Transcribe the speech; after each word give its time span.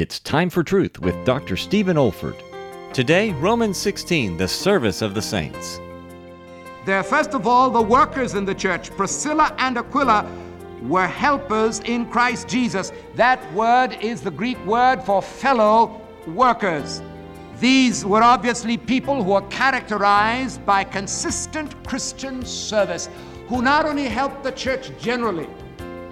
It's 0.00 0.20
time 0.20 0.48
for 0.48 0.62
truth 0.62 1.00
with 1.00 1.24
Dr. 1.24 1.56
Stephen 1.56 1.96
Olford. 1.96 2.40
Today, 2.92 3.32
Romans 3.32 3.76
16, 3.78 4.36
the 4.36 4.46
service 4.46 5.02
of 5.02 5.12
the 5.12 5.20
saints. 5.20 5.80
There, 6.86 7.02
first 7.02 7.34
of 7.34 7.48
all, 7.48 7.68
the 7.68 7.82
workers 7.82 8.34
in 8.34 8.44
the 8.44 8.54
church, 8.54 8.90
Priscilla 8.90 9.52
and 9.58 9.76
Aquila, 9.76 10.24
were 10.82 11.08
helpers 11.08 11.80
in 11.80 12.06
Christ 12.06 12.46
Jesus. 12.46 12.92
That 13.16 13.52
word 13.52 13.98
is 14.00 14.20
the 14.20 14.30
Greek 14.30 14.64
word 14.64 15.02
for 15.02 15.20
fellow 15.20 16.00
workers. 16.28 17.02
These 17.58 18.04
were 18.04 18.22
obviously 18.22 18.76
people 18.76 19.24
who 19.24 19.32
were 19.32 19.48
characterized 19.48 20.64
by 20.64 20.84
consistent 20.84 21.74
Christian 21.84 22.44
service, 22.46 23.08
who 23.48 23.62
not 23.62 23.84
only 23.84 24.04
helped 24.04 24.44
the 24.44 24.52
church 24.52 24.92
generally, 25.00 25.48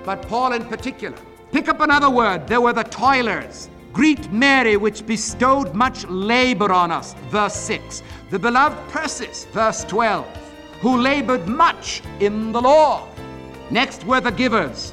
but 0.05 0.23
Paul 0.23 0.55
in 0.55 0.65
particular. 0.65 1.17
Pick 1.53 1.69
up 1.69 1.81
another 1.81 2.11
word. 2.11 2.49
There 2.49 2.61
were 2.61 2.73
the 2.73 2.83
toilers. 2.83 3.69
Greet 3.97 4.31
Mary, 4.31 4.77
which 4.77 5.07
bestowed 5.07 5.75
much 5.75 6.07
labor 6.09 6.71
on 6.71 6.93
us. 6.93 7.15
Verse 7.31 7.57
6. 7.57 8.03
The 8.29 8.39
beloved 8.39 8.77
Persis, 8.91 9.47
verse 9.47 9.85
12, 9.85 10.27
who 10.83 10.99
labored 10.99 11.49
much 11.49 12.03
in 12.21 12.53
the 12.53 12.61
Lord. 12.61 13.05
Next 13.71 14.05
were 14.05 14.21
the 14.21 14.31
givers. 14.31 14.93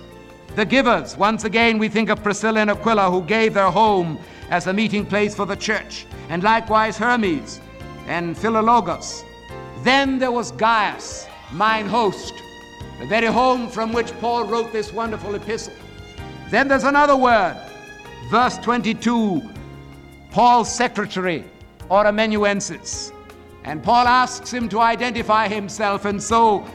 The 0.56 0.64
givers. 0.64 1.18
Once 1.18 1.44
again, 1.44 1.80
we 1.80 1.90
think 1.90 2.08
of 2.08 2.24
Priscilla 2.24 2.62
and 2.62 2.72
Aquila, 2.72 3.12
who 3.12 3.22
gave 3.24 3.54
their 3.54 3.70
home 3.70 4.18
as 4.50 4.68
a 4.68 4.74
meeting 4.74 5.06
place 5.06 5.36
for 5.36 5.46
the 5.46 5.58
church, 5.58 6.06
and 6.30 6.42
likewise 6.42 6.96
Hermes 6.98 7.60
and 8.08 8.38
Philologus. 8.38 9.26
Then 9.84 10.18
there 10.18 10.32
was 10.32 10.54
Gaius, 10.54 11.28
mine 11.52 11.88
host, 11.88 12.34
the 13.02 13.08
very 13.08 13.28
home 13.28 13.68
from 13.68 13.92
which 13.92 14.18
Paul 14.22 14.46
wrote 14.46 14.72
this 14.72 14.94
wonderful 14.94 15.36
epistle. 15.36 15.74
Then 16.50 16.70
there's 16.70 16.86
another 16.86 17.18
word, 17.18 17.58
verse 18.30 18.58
22, 18.58 19.42
Paul's 20.32 20.74
secretary, 20.74 21.44
or 21.90 22.06
amanuensis. 22.08 23.12
And 23.64 23.82
Paul 23.84 24.08
asks 24.08 24.52
him 24.52 24.68
to 24.70 24.80
identify 24.80 25.48
himself, 25.48 26.06
and 26.06 26.22
so 26.22 26.66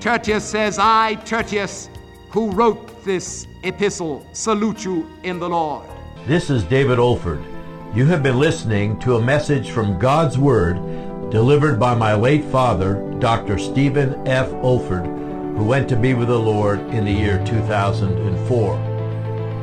Tertius 0.00 0.44
says, 0.44 0.78
I, 0.78 1.16
Tertius, 1.24 1.90
who 2.30 2.50
wrote 2.52 3.04
this 3.04 3.46
epistle, 3.64 4.26
salute 4.32 4.84
you 4.84 5.08
in 5.22 5.38
the 5.38 5.48
Lord. 5.48 5.86
This 6.26 6.50
is 6.50 6.62
David 6.64 6.98
Olford. 6.98 7.44
You 7.94 8.06
have 8.06 8.22
been 8.22 8.38
listening 8.38 8.98
to 9.00 9.16
a 9.16 9.22
message 9.22 9.70
from 9.70 9.98
God's 9.98 10.38
Word 10.38 10.76
delivered 11.30 11.78
by 11.78 11.94
my 11.94 12.14
late 12.14 12.44
father, 12.44 13.02
Dr. 13.18 13.58
Stephen 13.58 14.26
F. 14.26 14.48
Olford, 14.62 15.06
who 15.56 15.64
went 15.64 15.88
to 15.88 15.96
be 15.96 16.14
with 16.14 16.28
the 16.28 16.38
Lord 16.38 16.80
in 16.94 17.04
the 17.04 17.12
year 17.12 17.42
2004. 17.44 18.87